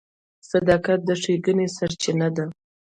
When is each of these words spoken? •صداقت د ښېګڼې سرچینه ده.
•صداقت 0.49 0.99
د 1.05 1.09
ښېګڼې 1.21 1.67
سرچینه 1.77 2.27
ده. 2.35 2.45